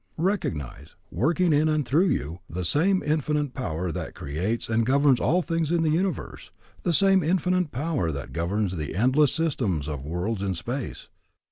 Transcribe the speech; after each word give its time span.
Recognize, 0.17 0.95
working 1.11 1.53
in 1.53 1.69
and 1.69 1.85
through 1.87 2.07
you, 2.07 2.39
the 2.49 2.65
same 2.65 3.03
Infinite 3.05 3.53
Power 3.53 3.91
that 3.91 4.15
creates 4.15 4.67
and 4.67 4.83
governs 4.83 5.19
all 5.19 5.43
things 5.43 5.71
in 5.71 5.83
the 5.83 5.91
universe, 5.91 6.49
the 6.81 6.91
same 6.91 7.21
Infinite 7.21 7.69
Power 7.71 8.11
that 8.11 8.33
governs 8.33 8.77
the 8.77 8.95
endless 8.95 9.31
systems 9.31 9.87
of 9.87 10.03
worlds 10.03 10.41
in 10.41 10.55
space. 10.55 11.07